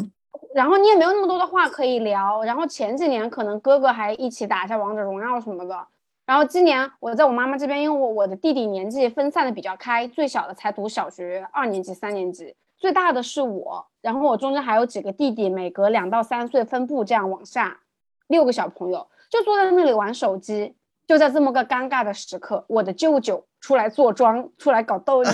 [0.54, 2.44] 然后你也没有那么多的话可以聊。
[2.44, 5.88] 然后前几年可能哥哥还一起打一下王者荣耀什么的。
[6.26, 13.88] 然后今年我在我妈妈这边，因为我我的弟弟年纪分散的比较开，最小的才读小学二年级、三年级，最大的是我。
[14.02, 17.80] 然后我中间还有几个弟弟，每隔两到三岁分布这样往下，
[18.28, 20.76] 六个小朋友就坐在那里玩手机。
[21.08, 25.32] 就在这么个尴尬的时刻，我的舅舅出来坐庄，出来搞斗牛，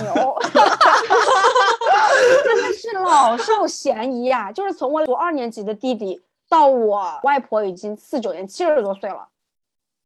[2.44, 4.50] 真的是老少咸宜呀！
[4.54, 9.28] 就是从我读二年级的弟弟到我外婆已经四九年七十多岁了，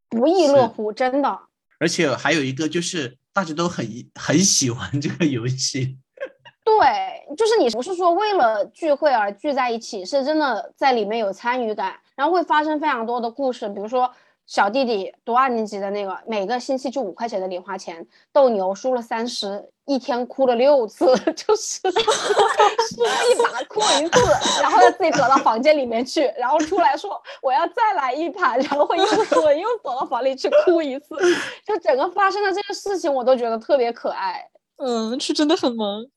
[0.09, 1.41] 不亦乐乎，真的。
[1.79, 5.97] 而且还有一个就是大家都很很喜欢这个游戏。
[6.65, 14.11] 对，就是你不是说为了聚会而聚在一起，是真的在里面有参与感，然后会发生非常多的故事，比如说。
[14.51, 24.21] 小弟弟读二年级的那个，每个星期就五块钱的零花钱，斗牛输了三十，一天哭了六次， 就是 输一把哭一次，
[24.61, 31.15] 然后他自己躲到房间里面去，然后出来说我要再来一盘，然后会又 输了，又躲到房里去哭一次，
[31.65, 34.45] 就整个发生的这个事情，我都觉得特别可爱。
[34.79, 36.11] 嗯，是真的很萌。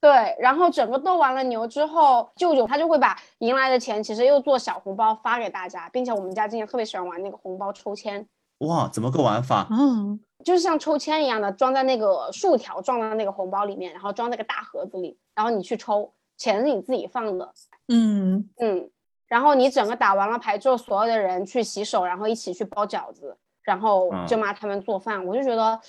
[0.00, 8.24] 对，然后整个斗完了牛之后，舅舅他就会把赢来的钱，其实又做小红包发给大家，并且我们家今年特别喜欢玩那个红包抽签。
[8.58, 9.66] 哇，怎么个玩法？
[9.70, 17.52] 嗯，就是像抽签一样的，装在那个竖条装在那个红包里面，然后装在个大盒子里，然后你去抽，钱是你自己放的。
[17.88, 18.90] 嗯嗯，
[19.26, 25.80] 然后你整个打完了牌之后，所有的人去洗手，然后一起去包饺子，然后舅妈他们做饭，我就觉得。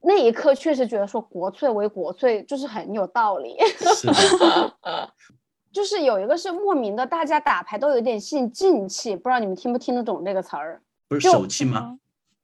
[0.00, 3.56] 那一刻确实觉得说国粹为国粹就是很有道理，
[3.96, 4.08] 是
[5.72, 10.80] 就是有一个是莫名的，大家打牌都有点信静气，不知道你们听不听得懂这个词儿？
[11.08, 11.98] 不是手气吗？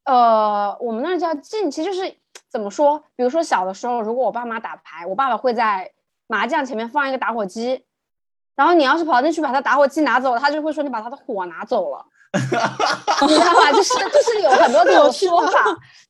[0.05, 2.17] 呃，我们那叫静气，就是
[2.49, 3.03] 怎么说？
[3.17, 5.93] 比如说小的时候，如果我爸妈打牌，我爸爸会在
[6.27, 7.85] 麻将前面放一个打火机，
[8.55, 12.05] 然后你要是跑进去把他打火机拿走了，他就会说你把他的火拿走了。
[12.35, 13.73] 你知道吧？
[13.73, 15.65] 就是就是有很多这种说法，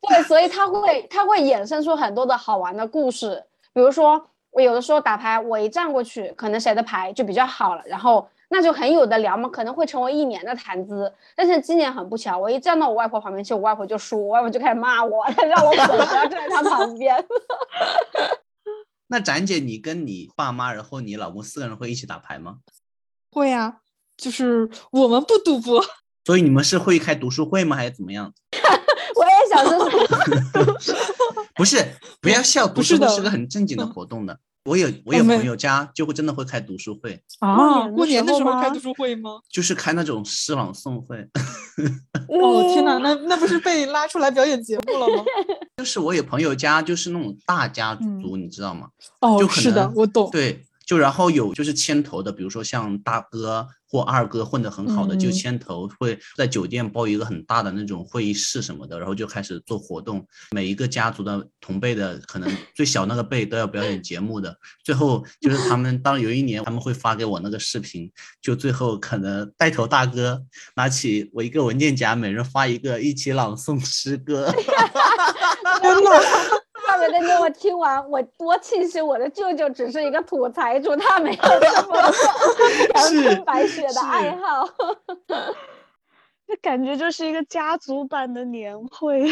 [0.08, 3.44] 对，所以他会他会衍生出很多的好玩的故事。
[3.72, 11.12] 比如说，我有的时候打牌，我一站过去，可能谁的牌就比较好了，然后那就很有的聊嘛，可能会成为一年的谈资。
[11.36, 17.22] 但是今年很不巧，我一站到我外婆旁边去，我外婆就输，我外婆就开始骂我，让我不要站在她旁边。
[19.08, 22.56] 那展姐，你跟你爸妈，然后你老公四个人会一起打牌吗？
[23.30, 23.78] 会呀，
[24.16, 25.84] 就是我们不赌博。
[26.24, 28.32] 所以你们是会开读书会吗，还是怎么样？
[29.16, 30.74] 我也想说，
[31.54, 31.86] 不是，
[32.20, 34.38] 不要笑，读书会是个很正经的活动的。
[34.64, 39.32] 我有我有朋友家就会真的会开读书会，啊，过过年年的时候开读书会吗？
[39.50, 41.18] 就是开那种诗朗诵会。
[42.28, 45.22] 哦天哪，那那不是被拉出来表演节目了吗？
[45.76, 48.88] 就是我有朋友家就是那种大家嗯族，你知道吗？
[49.20, 50.30] 哦就，可是的能，我懂。
[50.30, 60.26] 对，就然后有就是牵头的，比如说像大哥或二哥混得很好的，就嗯牵头会在酒店包一个很大的那种会议室什么的，然后就开始做活动。
[60.50, 64.58] 每一个家族的同辈的，可能最小那个辈都要表演节目的。
[64.82, 68.10] 最后就是他们当有一年他们会发给我那个视频，
[68.42, 70.42] 就最后可能带头大哥
[70.74, 74.52] 拿起我一个文件夹，每人发一个，一起朗诵诗歌。
[75.80, 76.10] 天呐，
[76.86, 81.96] 大伟哥，我听完，我多庆幸我的舅舅只是一个土财主，他没有这么
[82.94, 84.68] 阳是春白雪的爱好。
[86.46, 89.26] 那感觉就是一个家族版的年会。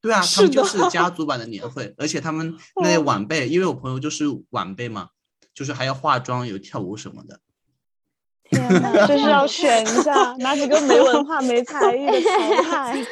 [0.00, 5.08] 对啊， 他们就是家族版的年会，而且他们 那些哦晚辈，因为我朋友就是晚辈嘛，
[5.52, 7.40] 就是还要化妆、有跳舞什么的。
[8.44, 13.06] 天呐，就是要选一下哪几个没文化、没才艺的淘汰。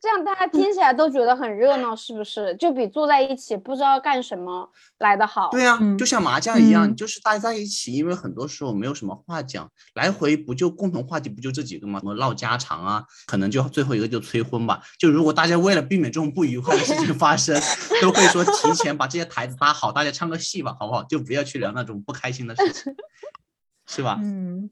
[0.00, 2.56] 这样大家听起来都觉得很热闹，是不是？
[2.56, 5.50] 就比坐在一起不知道干什么来的好。
[5.50, 12.00] 对啊，嗯就像麻将一样，嗯就是大家在一起，因为很多时候没有什么话讲，来回不就共同话题不就这几个吗？
[12.00, 14.82] 什么唠家常啊，可能就最后一个就催婚吧。
[14.98, 17.60] 就如果大家为了避免这种不愉快的事情发生，
[18.00, 21.04] 都会说提前把这些台子搭好，大家唱个戏吧，好不好？
[21.04, 22.94] 就不要去聊那种不开心的事情，
[23.86, 24.18] 是吧？
[24.22, 24.70] 嗯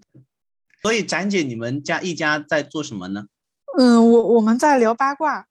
[0.81, 3.25] 所以展姐，你们家一家在做什么呢？
[3.79, 5.47] 嗯，我我们在聊八卦，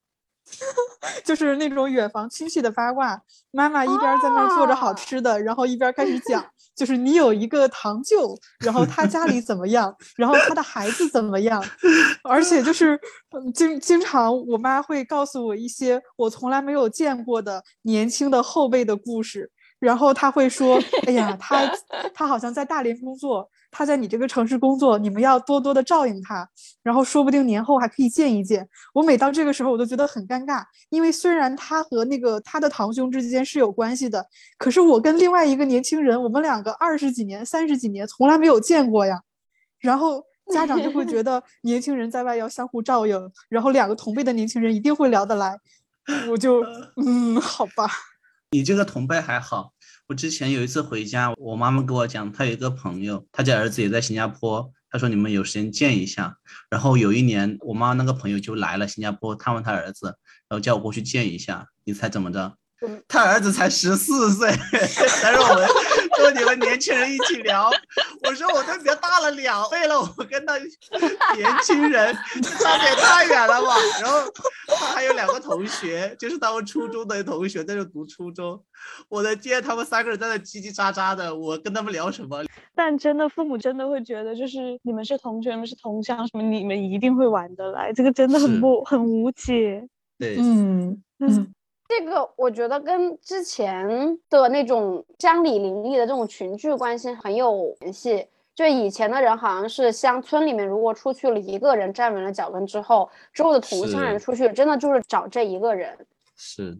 [1.23, 3.21] 就是那种远房亲戚的八卦。
[3.51, 11.63] 妈妈一边儿在那儿做着好啊吃的，然后一边儿开始讲，就是你有一个堂舅，然后他家里怎么样，然后他的孩子怎么样，
[12.23, 12.99] 而且就是
[13.31, 19.49] 嗯经经常我妈会告诉我一些我从来没有见过的年轻的后辈的故事。
[19.79, 21.71] 然后他会说：“哎呀，他
[22.11, 26.49] 他好像在大连工作，他在你这个城市工作，你们要多多的照应他。
[26.81, 34.25] 然后说不定年后还可以见一见。”我每到这个时候，我都觉得很尴尬，因为虽然他和那个他的堂兄之间是有关系的，
[34.57, 39.21] 可是我跟另外一个年轻人，我们两个二十几年、三十几年从来没有见过呀。
[39.79, 45.55] 然后家长就会觉得 年轻人在外要相互照应，然后两个同辈的年轻人一定会聊得来。
[46.31, 46.65] 我就
[47.05, 47.87] 嗯，好吧。
[48.49, 49.73] 你这个同辈还好，
[50.07, 56.37] 我之前有一次回家，我妈妈跟我讲，她有一个朋友，她家儿子也在新加坡，她说你们有时间见一下。
[56.69, 60.05] 然后有一年，我妈那个朋友就来了新加坡探望他儿子，
[60.47, 61.67] 然后叫我过去见一下。
[61.83, 62.55] 你猜怎么着？
[62.87, 64.49] 嗯他儿子才十四岁，
[65.21, 65.67] 但是我们
[66.17, 67.69] 说你们年轻人一起聊。
[68.23, 73.75] 我说我都比他大了两倍了，我跟他年轻人差别太远了吧？
[74.01, 74.19] 然后
[74.67, 78.61] 他还有两个同学，就是他们初中的同学在这读初中。
[79.09, 82.43] 我的天，他们三个人在那叽叽喳喳的，我跟他们聊什么？
[82.75, 89.87] 但真的，父母真的会觉得，就是你们是同学，你们是同乡，什么你们一定会玩得来，这个真的很不很无解。
[90.19, 91.53] 对，嗯嗯
[91.87, 98.27] 这个我觉得跟之前的那种乡里邻里的这种群聚关系很有联系。
[98.53, 105.95] 就以前的人好像是乡村里面，如果出去了一个人站稳了脚跟之后，之后的同乡人出去真的就是找这一个人，
[106.35, 106.75] 是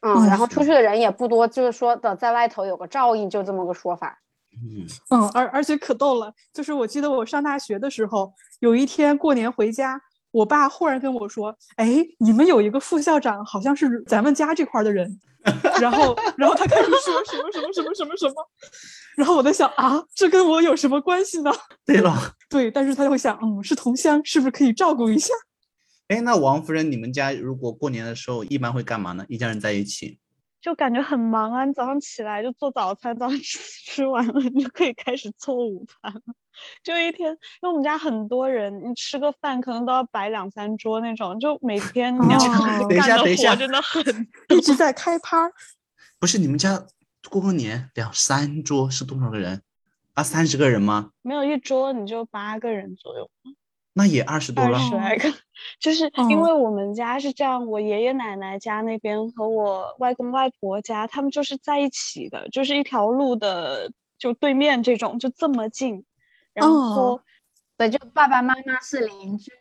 [0.00, 4.18] 嗯，然后出去的人也不多，就是说的在外头有个照应，就这么个说法。
[4.54, 10.00] 嗯嗯，而而且可逗了，就是我记得我上大学的时候，有一天过年回家，
[10.32, 15.20] 我爸忽然跟我说：“哎，你们有一个副校长，好像是咱们家这块儿的人。
[15.80, 18.34] ”然后，然后他开始说什么什么什么什么什么，
[19.16, 21.52] 然后我在想啊，这跟我有什么关系呢？
[21.84, 22.16] 对了，
[22.48, 25.32] 对，但是他就会想，嗯，是同乡，是不是可以照顾一下？
[26.08, 29.24] 哎，那王夫人，你们家如果过年的时候一般会干嘛呢？
[29.28, 30.18] 一家人在一起。
[30.62, 31.64] 就感觉很忙啊！
[31.64, 36.20] 你早上起来就做早餐，早上吃 吃完了你就可以开始做午餐了。
[36.84, 45.52] 就一天，因为我们家很多人，你吃个饭可能都要摆两三桌那种，就每天你要哦 等一下干的等一下活真的很一直在开趴儿。
[46.20, 46.86] 不是你们家
[47.28, 49.60] 过个年两三桌是多少个人？
[50.14, 51.10] 啊，三十个人吗？
[51.22, 53.28] 没有一桌你就八个人左右，
[53.94, 54.78] 那也二十多二了。
[54.78, 55.32] 十来个。
[55.78, 66.04] 就是因哦为我们家是这样，我爷爷奶奶家那边和我外公外婆家，他们就是在一起的，就是一条路的就对面这种，就这么近。
[66.52, 67.20] 然后、哦
[67.76, 69.52] 对，就爸爸妈妈是邻居。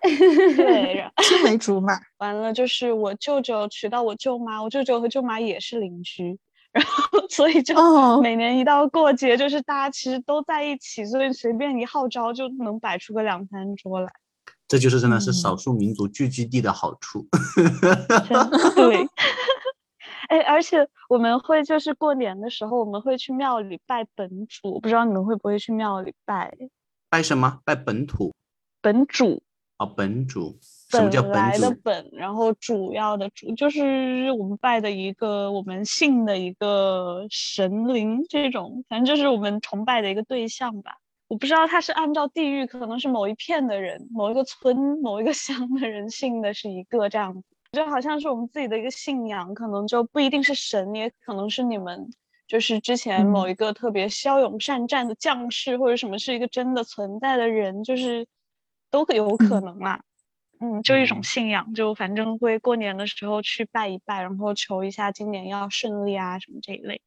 [0.56, 6.38] 对，然青梅竹马， 完了就是我舅舅娶到我舅妈，我舅舅和舅妈也是邻居，
[6.78, 14.08] 然后所以就哦每年一到过节，就是大家其实都在一起，所以随便一号召就能摆出个两三桌来。
[14.68, 17.26] 这就是真的是嗯少数民族聚居地的好处。
[18.28, 19.08] 真对，
[20.28, 26.54] 哎，而且我们会就是过年的时候，我们会去庙里拜本主，不知道你们会不会去庙里拜？
[27.10, 27.60] 拜什么？
[27.64, 28.34] 拜本土？
[28.82, 29.42] 本主？
[29.78, 30.58] 哦，本主。
[30.88, 32.08] 什么叫本来的本？
[32.12, 40.96] 然后主要的主，就是我们拜的一个我们信的一个神灵，这种反正就是我们崇拜的一个对象吧。
[41.28, 47.42] 我不知道他是按照地域，可能是某一片的人、某一个村、某一个 乡的人信的是一个这样子。
[47.72, 52.10] 就好像是我们自己的一个信仰，可能就不一定是神，也可能是你们
[52.46, 58.26] 就是之前某一个特别骁勇善战的将士，或者什么是一个真的存在的人，就是
[58.90, 60.00] 都有可能啦。
[60.60, 67.02] 嗯，就一种信仰，就反正会过年的时候去拜一拜，然后求一下今年要顺利啊什么这一类的。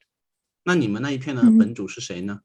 [0.64, 2.42] 那你们那一片的本主是谁呢？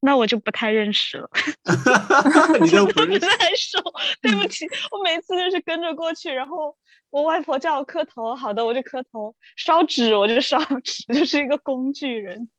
[0.00, 1.30] 那我就不太认识了，
[2.60, 3.80] 你都不认识， 太熟，
[4.20, 6.76] 对不起，我每次就是跟着过去，然后
[7.08, 12.50] 我外婆叫我磕头，好的我就磕头，烧纸我就烧纸， 就是一个工具人。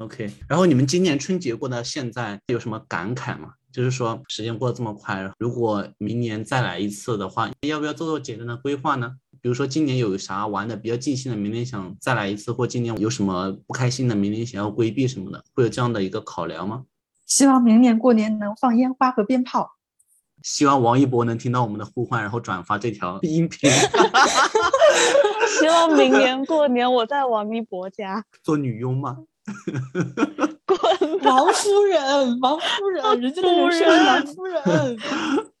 [0.00, 3.52] OK，然后你们今年春节过到现在有什么感慨吗？
[3.70, 9.12] 就是说时间过得这么快，如果明年再来一次的话，要不要做做简单的规划呢？
[9.42, 16.84] 比如说今年有啥玩的比较尽兴的，明年想再来一次，或今年有什么不开心的，明年想要规避什么的，会有这样的一个考量吗？
[17.26, 19.76] 希望明年过年能放烟花和鞭炮。
[20.42, 23.70] 希望王一博能听到我们的呼唤，然后转发这条音频。
[25.60, 29.18] 希望明年过年我在王一博家做女佣吗？
[30.66, 30.78] 滚！
[31.22, 34.62] 王夫人，王夫人， 人家的人是王夫人。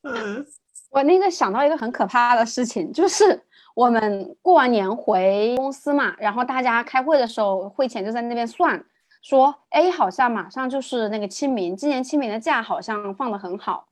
[0.90, 3.42] 我那个想到一个很可怕的事情，就是
[3.74, 8.84] 我们过完年回公司嘛，然后大家开会的时候，会前就在那边算，
[9.22, 13.86] 说，哎，好像马上就是那个清明，今年清明的假好像放的很好，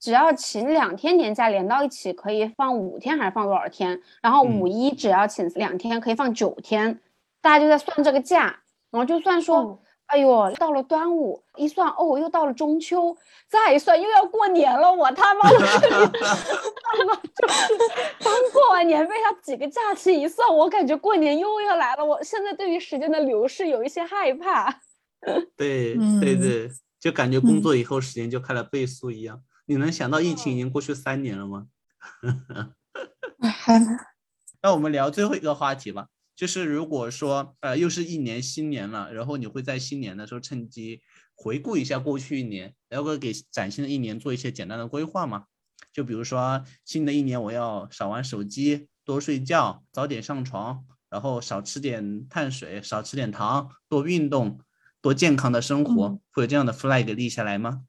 [0.00, 4.00] 只要请两天年假连到一起可以放五天还是放多少天？
[4.22, 7.00] 然后五一只要请两天可以放九天，
[7.42, 8.60] 大家就在算这个假。
[8.90, 13.16] 然后就算说，哎呦，到了端午，一算哦，又到了中秋，
[13.48, 17.78] 再一算又要过年了，我他妈的，他妈就是
[18.20, 22.04] 刚过完年被他几个假期一算，我感觉过年又要来了。
[22.04, 24.80] 我现在对于时间的流逝有一些害怕。
[25.56, 29.42] 对对对，就感觉工作以后时间就开了倍速一样。
[29.66, 31.66] 你能想到疫情已经过去三年了吗？
[33.42, 33.78] 还
[34.62, 36.06] 那我们聊最后一个话题吧。
[36.38, 41.02] 就是如果说，呃，又是一年新年了，然后你会在新年的时候趁机
[41.34, 45.46] 回顾一下过去一年，然后给崭新的一年做一些简单的规划吗？
[45.92, 54.60] 就比如说新的一年我要少玩手机，多睡觉，早点上床，然后少吃点碳水，少吃点糖，多运动，
[55.02, 57.82] 多健康的生活，会有这样的 flag 立下来吗？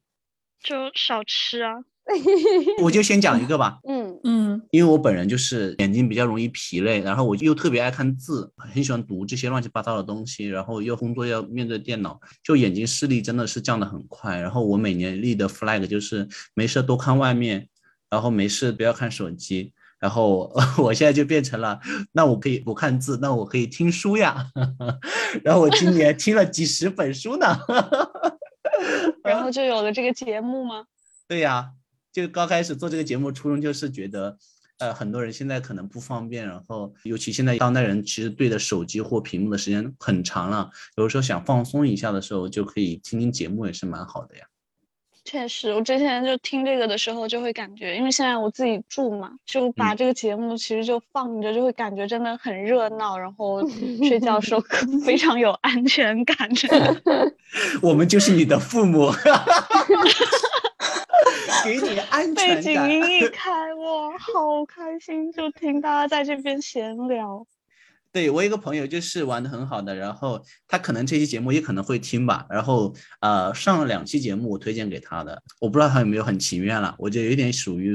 [0.59, 1.83] 就少吃啊。
[2.81, 14.39] 我就先讲一个吧，嗯嗯，因为我本人就是眼睛比较容易疲累，然后我又特别爱看字，很喜欢读这些乱七八糟的东西，然后又工作要面对电脑，就眼睛视力真的是降得很快。
[14.39, 17.67] 然后我每年立的 flag 就是没事多看外面，
[18.09, 19.71] 然后没事不要看手机。
[19.99, 21.79] 然后 我现在就变成了，
[22.13, 24.47] 那我可以不看字，那我可以听书呀。
[25.43, 27.45] 然后我今年听了几十本书呢。
[29.23, 30.85] 然后就有了这个节目吗？
[31.27, 31.71] 对呀。
[32.21, 34.37] 就刚开始做这个节目，初衷就是觉得，
[34.79, 44.45] 呃，很多人现在可能不方便，然后尤其现在当代人其实对着手机或屏幕的时间很长了，有时候想放松一下的时候，就可以听听节目，也是蛮好的呀。
[45.25, 53.61] 确实，我之前就听这个的时候，就会感觉，因为现在我自己住嘛，就把这个节目其实就放着，就会感觉真的很热闹，然后
[54.07, 54.61] 睡觉的时候
[55.05, 56.35] 非常有安全感。
[57.83, 59.11] 我们就是你的父母。
[62.39, 65.31] 背景音一开，哇，好开心！
[65.31, 67.45] 就听大家在这边闲聊。
[68.11, 72.45] 对我一个朋友就是玩的很好的，然后他可能这期节目也可能会听吧。
[72.49, 76.95] 然后呃，上了两期节目我推荐给他的，我不知道他有没有很情愿了。
[76.97, 77.93] 我就有点属于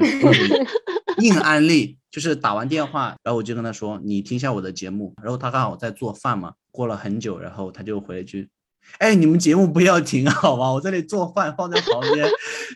[1.19, 8.49] 硬安利，就是打完电话，然后我就跟他说：“你听一下我的节目。”然后他刚好在做饭嘛，过了很久，然后他就回了一句。
[8.99, 10.73] 哎，你们节目不要停好吗？
[10.73, 12.29] 我这里做饭放在旁边，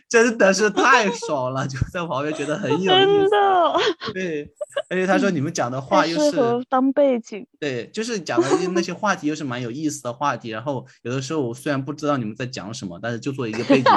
[0.09, 2.93] 真的是太爽了，就在旁边觉得很有意思。
[2.93, 3.73] 真的，
[4.13, 4.51] 对，
[4.89, 6.37] 而且他说你们讲的话又是
[6.69, 10.49] 当背景，对，就是讲的那些话题又是蛮有意思的话题。
[10.49, 13.91] 然后有的时候我虽然不知道你们在讲什么，但是就做一个背景。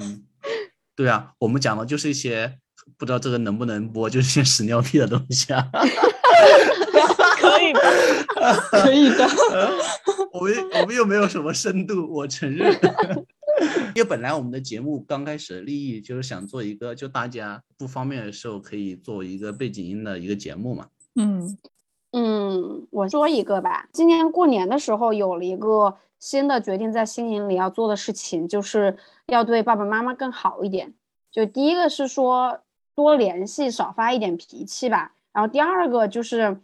[0.00, 0.22] 嗯，
[0.96, 2.58] 对啊，我们讲的就是一些
[2.96, 5.68] 不知道这个能不能播，就是些屎尿屁的东西啊。
[7.38, 7.80] 可以的，
[8.70, 9.26] 可以的。
[10.32, 12.74] 我们我们又没有什么深度，我承认。
[13.94, 20.86] 因为本来我们的节目刚开始的利益就是想做一个，就大家不方便的时候可以做一个背景音的一个节目嘛。
[21.14, 21.56] 嗯
[22.12, 23.88] 嗯，我说一个吧。
[23.92, 30.92] 今年过年的时候有了一个新的决定，在新年里要做的事情，就是要对爸爸妈妈更好一点。
[31.30, 32.60] 就第一个是说
[32.94, 35.12] 多联系，少发一点脾气吧。
[35.32, 36.60] 然后第二个就是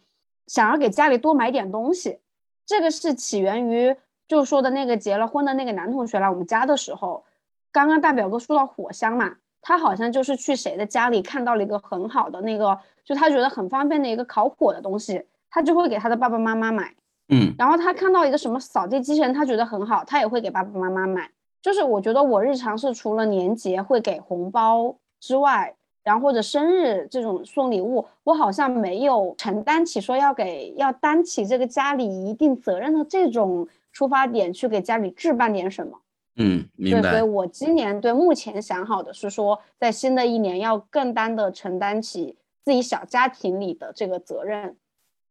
[0.47, 2.19] 想要给家里多买点东西。
[2.67, 3.97] 这个是起源于
[4.29, 7.25] 就说的那个结了婚的那个男同学来我们家的时候，
[7.71, 15.27] 刚刚大表哥说到火箱嘛，他好像就是去谁的家里看到了一个很好的那个，就他觉得很方便的一个烤火的东西。
[15.55, 16.95] 他就会给他的爸爸妈妈买，
[17.29, 21.31] 嗯，然后他看到一个什么扫地机器人，他觉得很好，他也会给爸爸妈妈买。
[21.61, 36.01] 就是我觉得我日常是除了年节会给红包之外，然后或者生日这种送礼物，我好像没有承担起说要给要担起这个家里一定责任的这种出发点去给家里置办点什么。
[36.37, 37.23] 嗯，明对，所以。
[37.23, 44.77] 我今年对目前想好的是说，在新的一年要更担的承担起自己小家庭里的这个责任，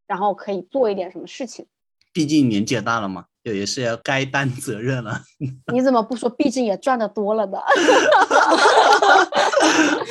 [0.06, 1.66] 然后可以做一点什么事情。
[2.14, 5.22] 毕竟年纪也大了嘛，也也是要该担责任了。
[5.74, 6.30] 你怎么不说？
[6.30, 7.62] 毕竟也赚的多了的。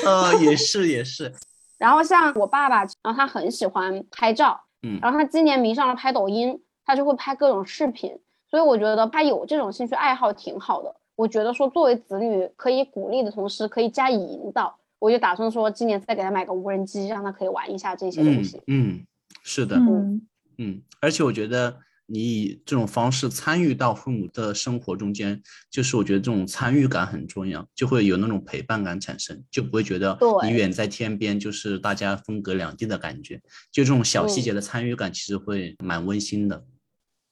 [0.06, 1.32] 呃， 也是也是，
[1.78, 8.18] 然后像我爸爸，然后他很喜欢拍照，嗯然后他今年迷上了拍抖音，他就会拍各种视频，
[8.50, 10.94] 所以我觉得他有这种兴趣爱好挺好的。
[11.16, 14.76] 我觉得说作为子女可以鼓励的同时，可以加以引导。
[14.98, 18.62] 我就打算说今年再给他买个无人机，让他可以玩一下这些东嗯西。
[18.66, 19.06] 嗯，
[19.42, 20.26] 是的，嗯
[20.58, 21.74] 嗯，而且我觉得
[22.10, 25.40] 你以这种方式参与到父母的生活中间，
[25.70, 33.40] 就是我觉得这种参与感很重要，就会有那种陪伴感产生，就不会觉得你远在天边，就是大家分隔两地的感觉。
[33.70, 36.64] 就这种小细嗯节的参与感，其实会蛮温馨的。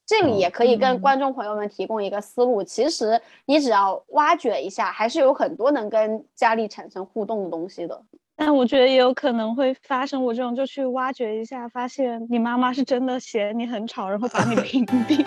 [0.07, 8.03] 这里也可以跟嗯观众朋友们提供一个思路，其实你只要挖掘一下，还是有很多能跟家里产生互动的东西的。
[8.41, 15.25] 但我觉得也有可能会发生我这种，就去挖掘一下，发现你妈妈是真的嫌你很吵，然后把你 屏蔽。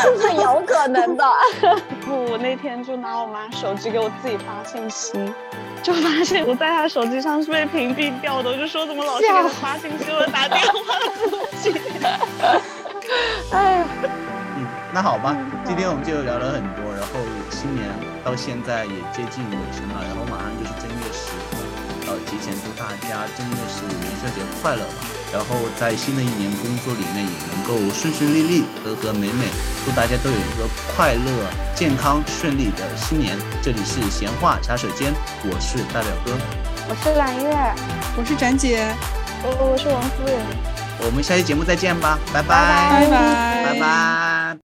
[0.00, 1.24] 这是有可能的。
[2.06, 5.12] 不，我那天就拿我妈手机给我自己发信息，
[5.82, 10.70] 就发现我在她手机上是被屏蔽掉的，我就说怎么老是给我发信息，我打电话
[11.50, 11.80] 自己。
[13.50, 13.84] 哎呀，
[14.56, 17.18] 嗯，那好吧，今天我们就聊了很多，然后
[17.50, 17.84] 新年
[18.24, 20.50] 到现在也接近尾声了，然后马上
[22.32, 25.04] 提前祝大家真的是元宵节快乐吧！
[25.30, 29.44] 然后在新的一年工作里面也能够顺顺利利、和和美美，
[29.84, 30.66] 祝大家都有一个
[30.96, 31.30] 快乐、
[31.74, 33.36] 健康、顺利的新年。
[33.62, 35.12] 这里是闲话茶水间，
[35.44, 36.32] 我是大表哥，
[36.88, 37.74] 我是蓝月，
[38.16, 38.96] 我是展姐，
[39.42, 40.40] 我我是王夫人。
[41.04, 44.58] 我们下期节目再见吧，拜拜拜拜拜拜。